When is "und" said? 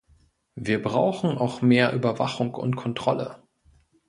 2.55-2.75